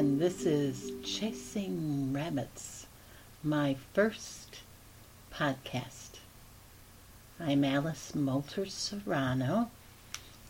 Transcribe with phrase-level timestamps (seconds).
[0.00, 2.86] And this is Chasing Rabbits,
[3.42, 4.60] my first
[5.30, 6.20] podcast.
[7.38, 9.70] I'm Alice Moulter Serrano,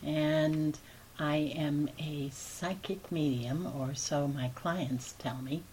[0.00, 0.78] and
[1.18, 5.64] I am a psychic medium, or so my clients tell me.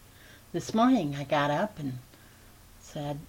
[0.50, 2.00] This morning I got up and
[2.80, 3.20] said,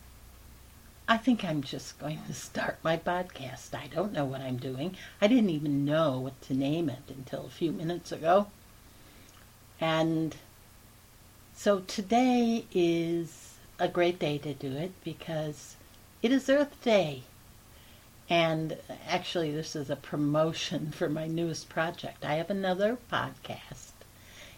[1.08, 3.76] I think I'm just going to start my podcast.
[3.76, 4.98] I don't know what I'm doing.
[5.22, 8.48] I didn't even know what to name it until a few minutes ago.
[9.82, 10.36] And
[11.56, 15.76] so today is a great day to do it because
[16.22, 17.24] it is Earth Day.
[18.30, 22.24] And actually, this is a promotion for my newest project.
[22.24, 23.92] I have another podcast.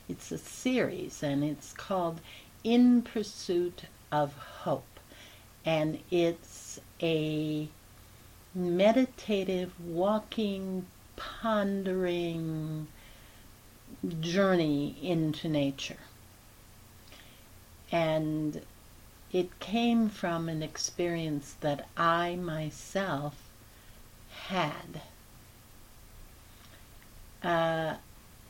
[0.09, 2.19] It's a series and it's called
[2.65, 4.99] In Pursuit of Hope.
[5.65, 7.69] And it's a
[8.53, 12.87] meditative, walking, pondering,
[14.19, 15.97] journey into nature.
[17.91, 18.61] And
[19.31, 23.35] it came from an experience that I myself
[24.47, 25.01] had.
[27.43, 27.95] Uh,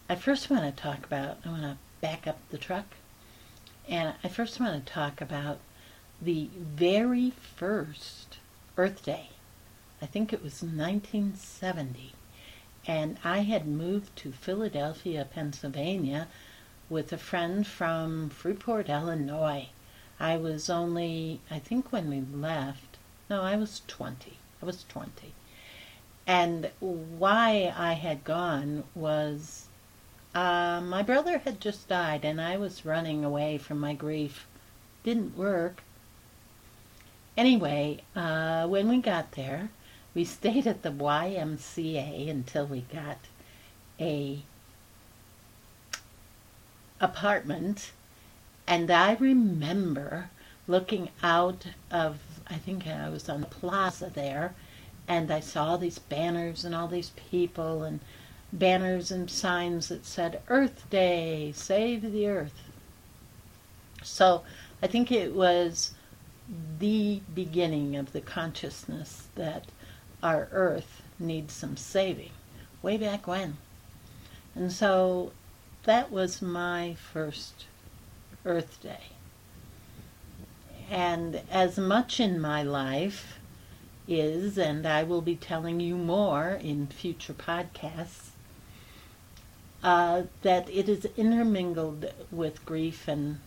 [0.10, 2.86] I first want to talk about, I want to back up the truck,
[3.88, 5.60] and I first want to talk about
[6.22, 8.38] the very first
[8.78, 9.30] Earth Day.
[10.02, 12.14] I think it was 1970
[12.86, 16.28] and I had moved to Philadelphia, Pennsylvania
[16.90, 19.70] with a friend from Freeport, Illinois.
[20.20, 22.98] I was only, I think when we left,
[23.30, 24.38] no, I was 20.
[24.62, 25.34] I was 20.
[26.28, 29.68] And why I had gone was
[30.36, 34.47] uh, my brother had just died and I was running away from my grief.
[35.03, 35.84] Didn't work.
[37.38, 39.69] Anyway, uh, when we got there,
[40.13, 43.18] we stayed at the YMCA until we got
[44.00, 44.44] a
[47.00, 47.91] apartment
[48.68, 50.29] and I remember
[50.68, 54.53] looking out of I think I was on the plaza there
[55.07, 58.00] and I saw these banners and all these people and
[58.52, 62.53] banners and signs that said Earth Day, save the earth.
[64.03, 64.44] So
[64.81, 65.94] I think it was
[66.79, 69.66] the beginning of the consciousness that
[70.23, 72.31] our earth needs some saving
[72.81, 73.57] way back when.
[74.56, 75.34] And so
[75.84, 77.66] that was my first
[78.45, 79.11] Earth Day.
[80.89, 83.39] And as much in my life
[84.07, 88.29] is, and I will be telling you more in future podcasts,
[89.84, 93.40] uh, that it is intermingled with grief and,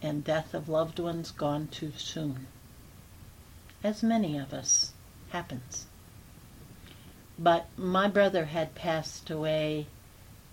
[0.00, 2.46] and death of loved ones gone too soon,
[3.82, 4.92] as many of us
[5.30, 5.86] happens.
[7.38, 9.86] But my brother had passed away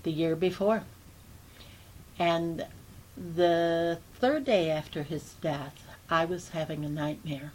[0.03, 0.83] the year before.
[2.17, 2.65] And
[3.15, 7.51] the third day after his death, I was having a nightmare.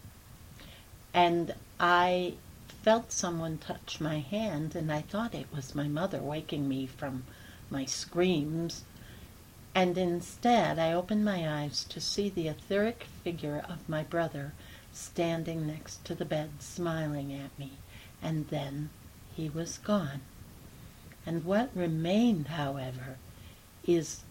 [1.12, 2.34] And I
[2.82, 7.24] felt someone touch my hand, and I thought it was my mother waking me from
[7.68, 8.84] my screams.
[9.74, 14.52] And instead, I opened my eyes to see the etheric figure of my brother
[14.92, 17.72] standing next to the bed, smiling at me.
[18.22, 18.90] And then
[19.36, 20.22] he was gone.
[21.26, 23.18] And what remained, however,
[23.86, 24.22] is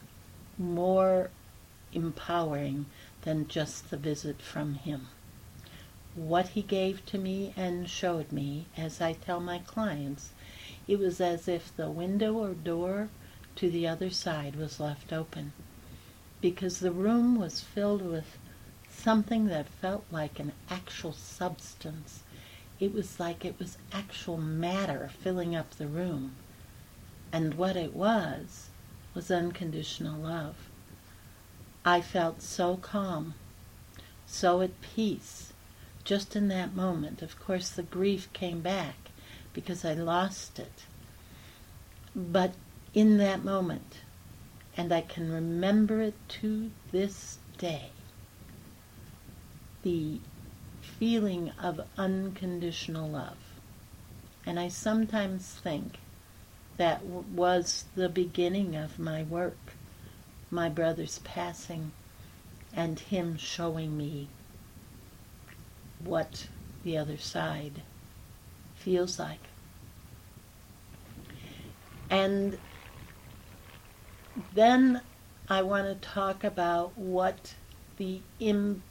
[0.57, 1.29] more
[1.93, 2.87] empowering
[3.21, 5.07] than just the visit from him.
[6.15, 10.31] What he gave to me and showed me, as I tell my clients,
[10.87, 13.09] it was as if the window or door
[13.57, 15.53] to the other side was left open,
[16.41, 18.37] because the room was filled with
[18.89, 22.23] something that felt like an actual substance
[22.79, 26.35] it was like it was actual matter filling up the room.
[27.31, 28.69] And what it was,
[29.13, 30.55] was unconditional love.
[31.85, 33.35] I felt so calm,
[34.25, 35.53] so at peace,
[36.03, 37.21] just in that moment.
[37.21, 38.95] Of course, the grief came back
[39.53, 40.85] because I lost it.
[42.15, 42.53] But
[42.93, 44.01] in that moment,
[44.77, 47.91] and I can remember it to this day,
[49.83, 50.19] the
[50.99, 53.37] feeling of unconditional love.
[54.45, 55.97] And I sometimes think
[56.77, 59.57] that w- was the beginning of my work,
[60.51, 61.91] my brother's passing,
[62.75, 64.27] and him showing me
[65.99, 66.47] what
[66.83, 67.81] the other side
[68.75, 69.39] feels like.
[72.09, 72.57] And
[74.53, 75.01] then
[75.49, 77.55] I want to talk about what
[77.97, 78.83] the Im-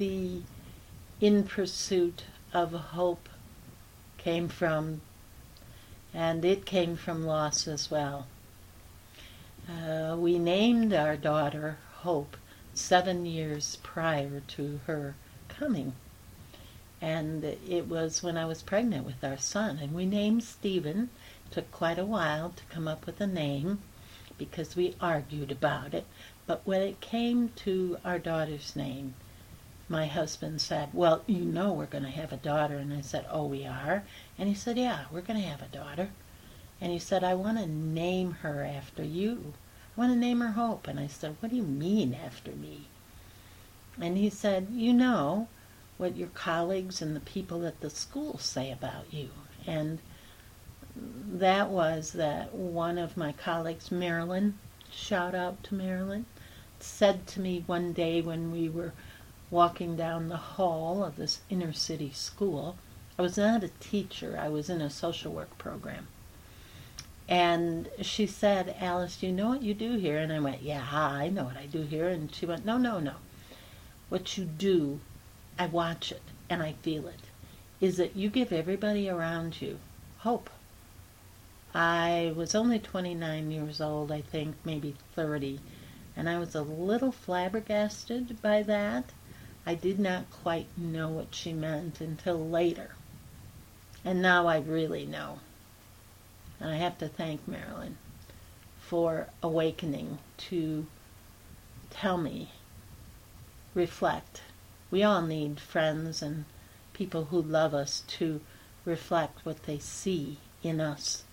[0.00, 0.40] the
[1.20, 2.24] in pursuit
[2.54, 3.28] of hope
[4.16, 5.02] came from,
[6.14, 8.26] and it came from loss as well.
[9.68, 12.38] Uh, we named our daughter Hope
[12.72, 15.14] seven years prior to her
[15.48, 15.92] coming.
[17.02, 19.78] And it was when I was pregnant with our son.
[19.82, 21.10] And we named Stephen.
[21.50, 23.80] Took quite a while to come up with a name
[24.38, 26.06] because we argued about it.
[26.46, 29.14] But when it came to our daughter's name,
[29.90, 32.76] my husband said, Well, you know we're going to have a daughter.
[32.76, 34.04] And I said, Oh, we are?
[34.38, 36.10] And he said, Yeah, we're going to have a daughter.
[36.80, 39.52] And he said, I want to name her after you.
[39.96, 40.86] I want to name her Hope.
[40.86, 42.86] And I said, What do you mean after me?
[44.00, 45.48] And he said, You know
[45.98, 49.30] what your colleagues and the people at the school say about you.
[49.66, 49.98] And
[50.96, 54.56] that was that one of my colleagues, Marilyn,
[54.88, 56.26] shout out to Marilyn,
[56.78, 58.92] said to me one day when we were
[59.50, 62.76] walking down the hall of this inner city school.
[63.18, 66.08] I was not a teacher, I was in a social work program.
[67.28, 70.18] And she said, Alice, you know what you do here?
[70.18, 72.08] And I went, Yeah, I know what I do here.
[72.08, 73.14] And she went, No, no, no.
[74.08, 75.00] What you do,
[75.58, 77.20] I watch it and I feel it,
[77.80, 79.78] is that you give everybody around you
[80.18, 80.50] hope.
[81.72, 85.60] I was only 29 years old, I think, maybe 30,
[86.16, 89.12] and I was a little flabbergasted by that.
[89.66, 92.94] I did not quite know what she meant until later.
[94.04, 95.40] And now I really know.
[96.58, 97.96] And I have to thank Marilyn
[98.80, 100.18] for awakening
[100.48, 100.86] to
[101.90, 102.50] tell me,
[103.74, 104.42] reflect.
[104.90, 106.44] We all need friends and
[106.92, 108.40] people who love us to
[108.84, 111.24] reflect what they see in us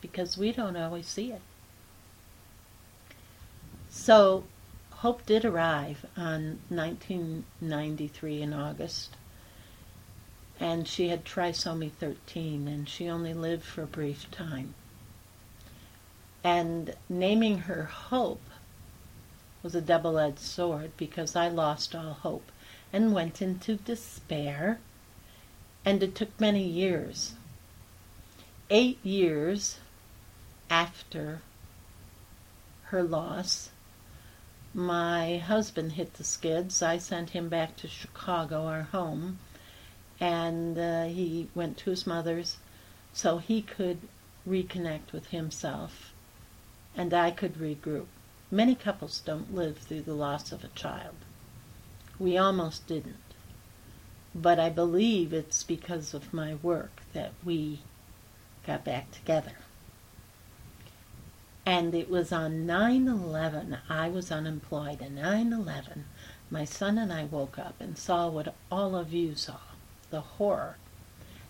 [0.00, 1.42] because we don't always see it.
[3.90, 4.44] So,
[4.98, 9.16] Hope did arrive on 1993 in August
[10.58, 14.74] and she had trisomy 13 and she only lived for a brief time.
[16.42, 18.42] And naming her Hope
[19.62, 22.50] was a double edged sword because I lost all hope
[22.92, 24.80] and went into despair.
[25.84, 27.34] And it took many years.
[28.68, 29.78] Eight years
[30.68, 31.42] after
[32.86, 33.70] her loss,
[34.74, 36.82] my husband hit the skids.
[36.82, 39.38] I sent him back to Chicago, our home,
[40.20, 42.58] and uh, he went to his mother's
[43.12, 44.00] so he could
[44.46, 46.12] reconnect with himself
[46.96, 48.06] and I could regroup.
[48.50, 51.14] Many couples don't live through the loss of a child.
[52.18, 53.16] We almost didn't.
[54.34, 57.80] But I believe it's because of my work that we
[58.66, 59.52] got back together.
[61.70, 66.06] And it was on 9 11, I was unemployed, and 9 11,
[66.48, 69.58] my son and I woke up and saw what all of you saw
[70.08, 70.78] the horror.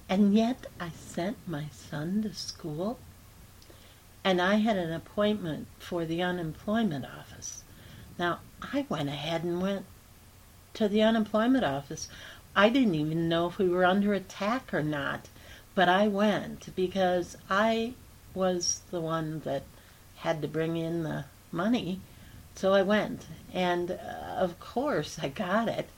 [0.09, 2.99] And yet I sent my son to school,
[4.25, 7.63] and I had an appointment for the unemployment office.
[8.19, 9.87] Now, I went ahead and went
[10.75, 12.09] to the unemployment office.
[12.57, 15.29] I didn't even know if we were under attack or not,
[15.77, 17.95] but I went because I
[18.35, 19.63] was the one that
[20.19, 22.01] had to bring in the money.
[22.55, 23.95] So I went, and uh,
[24.37, 25.89] of course I got it.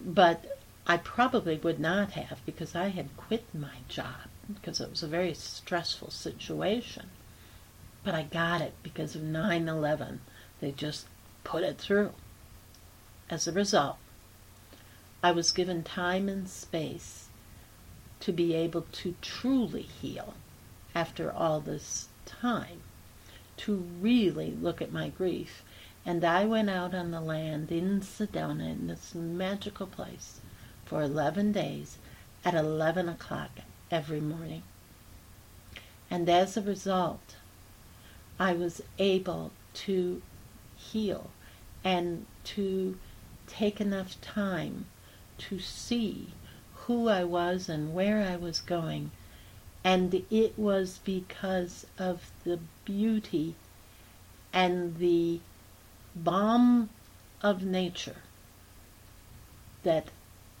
[0.00, 5.02] But I probably would not have because I had quit my job because it was
[5.02, 7.10] a very stressful situation.
[8.02, 10.20] But I got it because of 9 11.
[10.60, 11.06] They just
[11.42, 12.12] put it through.
[13.30, 13.96] As a result,
[15.22, 17.28] I was given time and space
[18.20, 20.34] to be able to truly heal
[20.94, 22.82] after all this time,
[23.58, 25.62] to really look at my grief.
[26.06, 30.40] And I went out on the land in Sedona, in this magical place,
[30.84, 31.98] for 11 days
[32.44, 33.50] at 11 o'clock
[33.90, 34.62] every morning.
[36.10, 37.36] And as a result,
[38.38, 40.22] I was able to
[40.76, 41.30] heal
[41.82, 42.98] and to
[43.46, 44.86] take enough time
[45.38, 46.28] to see
[46.74, 49.10] who I was and where I was going.
[49.84, 53.54] And it was because of the beauty
[54.52, 55.40] and the
[56.16, 56.88] balm
[57.42, 58.22] of nature
[59.82, 60.08] that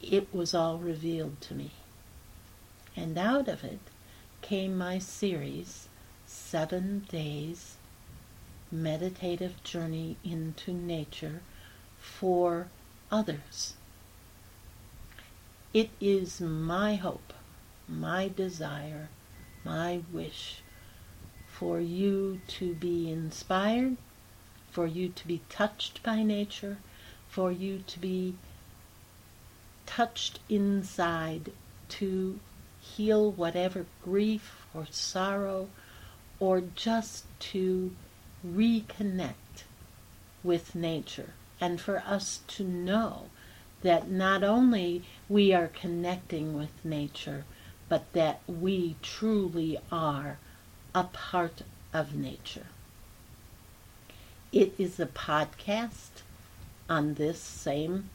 [0.02, 1.70] it was all revealed to me.
[2.94, 3.80] And out of it
[4.42, 5.88] came my series,
[6.26, 7.76] Seven Days
[8.70, 11.40] Meditative Journey into Nature
[11.98, 12.68] for
[13.10, 13.74] Others.
[15.72, 17.32] It is my hope,
[17.88, 19.08] my desire,
[19.64, 20.62] my wish
[21.46, 23.96] for you to be inspired,
[24.70, 26.78] for you to be touched by nature,
[27.28, 28.34] for you to be
[29.86, 31.52] touched inside
[31.88, 32.40] to
[32.80, 35.68] heal whatever grief or sorrow
[36.40, 37.94] or just to
[38.46, 39.64] reconnect
[40.42, 43.30] with nature and for us to know
[43.82, 47.44] that not only we are connecting with nature,
[47.88, 50.38] but that we truly are
[50.94, 51.62] a part
[51.92, 52.66] of nature.
[54.52, 56.22] It is a podcast
[56.88, 58.10] on this same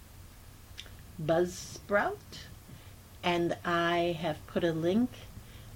[1.22, 2.46] Buzzsprout,
[3.22, 5.10] and I have put a link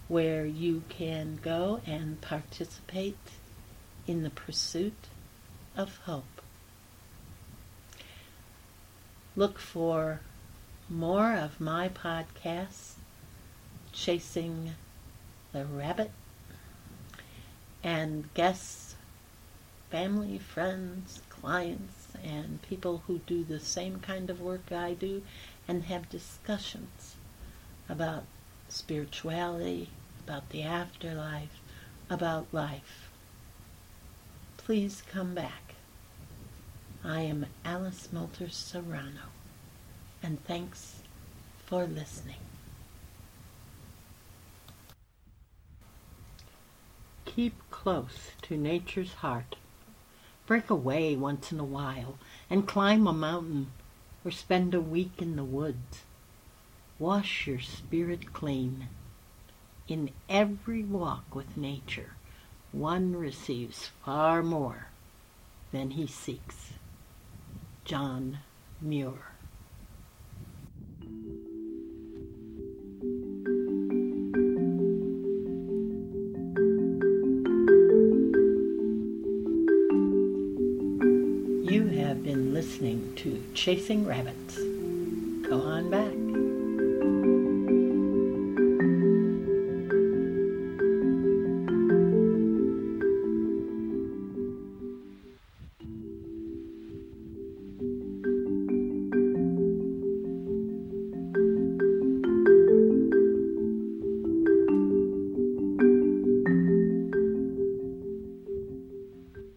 [0.07, 3.17] where you can go and participate
[4.07, 5.07] in the pursuit
[5.75, 6.41] of hope.
[9.35, 10.21] Look for
[10.87, 12.92] more of my podcasts,
[13.93, 14.73] Chasing
[15.51, 16.11] the Rabbit,
[17.83, 18.95] and guests,
[19.89, 25.21] family, friends, clients, and people who do the same kind of work I do
[25.67, 27.15] and have discussions
[27.87, 28.23] about
[28.67, 29.89] spirituality,
[30.25, 31.61] about the afterlife,
[32.09, 33.09] about life.
[34.57, 35.75] Please come back.
[37.03, 39.29] I am Alice Moulter Serrano,
[40.23, 41.01] and thanks
[41.65, 42.52] for listening.
[47.35, 49.55] Keep close to nature's heart.
[50.45, 53.71] Break away once in a while and climb a mountain
[54.23, 56.03] or spend a week in the woods.
[56.99, 58.87] Wash your spirit clean.
[59.87, 62.11] In every walk with nature,
[62.71, 64.89] one receives far more
[65.71, 66.73] than he seeks.
[67.83, 68.41] John
[68.79, 69.32] Muir.
[83.63, 84.57] Chasing Rabbits.
[85.47, 86.12] Go on back.